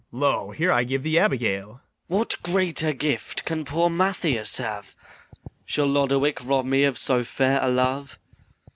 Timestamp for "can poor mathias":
3.45-4.57